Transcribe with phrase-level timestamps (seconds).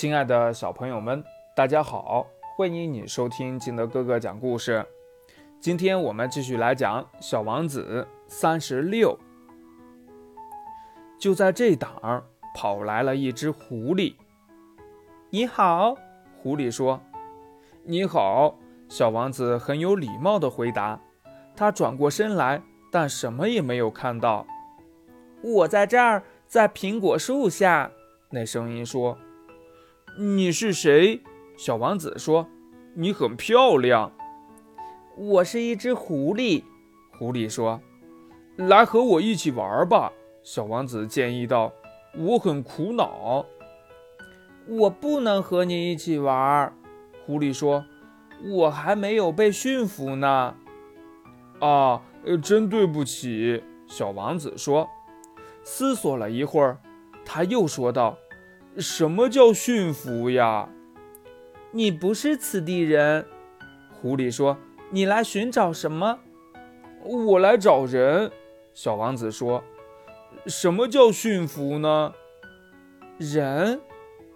[0.00, 1.22] 亲爱的小朋友们，
[1.54, 2.26] 大家好！
[2.56, 4.82] 欢迎你收听金德哥哥讲故事。
[5.60, 9.14] 今天我们继续来讲《小王子》三十六。
[11.18, 12.24] 就在这档，
[12.56, 14.14] 跑来了一只狐狸。
[15.28, 15.94] 你好，
[16.42, 16.98] 狐狸说。
[17.84, 18.56] 你好，
[18.88, 20.98] 小王子很有礼貌地回答。
[21.54, 24.46] 他转过身来，但什么也没有看到。
[25.42, 27.90] 我在这儿，在苹果树下。
[28.30, 29.18] 那声音说。
[30.18, 31.22] 你是谁？
[31.56, 32.46] 小王子说
[32.94, 34.12] ：“你很漂亮。”
[35.16, 36.64] 我是一只狐狸。
[37.18, 37.80] 狐狸说
[38.56, 41.72] ：“来和我一起玩吧。”小王子建议道
[42.18, 43.46] ：“我很苦恼。”
[44.66, 46.72] 我不能和你一起玩。
[47.24, 47.84] 狐狸说
[48.44, 50.54] ：“我还没有被驯服呢。”
[51.60, 52.02] 啊，
[52.42, 53.62] 真对不起。
[53.86, 54.88] 小王子说。
[55.62, 56.78] 思索了一会儿，
[57.24, 58.16] 他又说道。
[58.76, 60.68] 什么叫驯服呀？
[61.72, 63.26] 你不是此地人，
[63.92, 64.56] 狐狸说。
[64.90, 66.18] 你来寻找什么？
[67.04, 68.30] 我来找人。
[68.74, 69.62] 小王子说。
[70.46, 72.12] 什么叫驯服呢？
[73.18, 73.80] 人，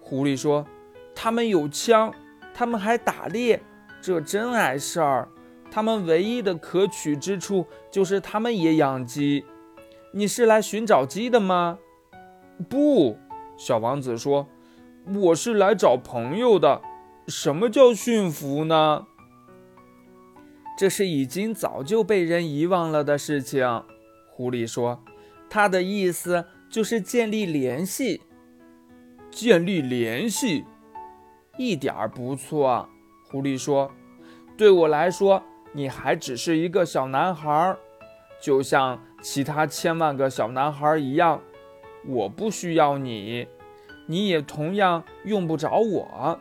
[0.00, 0.66] 狐狸说。
[1.14, 2.14] 他们有枪，
[2.54, 3.60] 他们还打猎，
[4.00, 5.28] 这真碍事儿。
[5.70, 9.44] 他们唯一的可取之处就是他们也养鸡。
[10.12, 11.78] 你是来寻找鸡的吗？
[12.68, 13.18] 不。
[13.58, 14.46] 小王子说
[15.12, 16.80] ：“我是来找朋友的。
[17.26, 19.06] 什么叫驯服呢？
[20.78, 23.82] 这是已经早就被人遗忘了的事情。”
[24.30, 25.02] 狐狸说
[25.50, 28.22] ：“他的意思就是建立联系。
[29.28, 30.64] 建立联系，
[31.56, 32.88] 一点儿不错。”
[33.28, 33.90] 狐狸说
[34.56, 37.76] ：“对我来说，你还只是一个小男孩，
[38.40, 41.42] 就像其他千万个小男孩一样。”
[42.06, 43.46] 我不需要你，
[44.06, 46.38] 你也同样用不着我。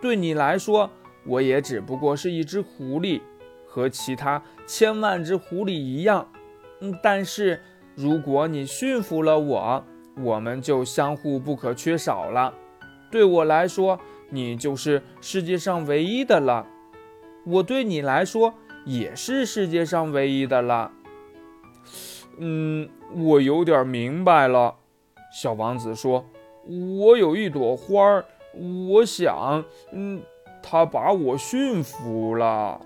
[0.00, 0.90] 对你来说，
[1.24, 3.20] 我也只不过是一只狐狸，
[3.66, 6.28] 和其他千万只狐狸一样。
[6.80, 7.60] 嗯，但是
[7.94, 9.84] 如果你驯服了我，
[10.20, 12.52] 我们就相互不可缺少了。
[13.10, 14.00] 对我来说，
[14.30, 16.66] 你就是世界上唯一的了。
[17.44, 20.90] 我对你来说也是世界上唯一的了。
[22.38, 24.76] 嗯，我有点明白了。
[25.32, 26.24] 小王子说
[27.00, 28.24] ：“我有一朵花儿，
[28.88, 30.22] 我想，嗯，
[30.62, 32.78] 它把我驯服了。”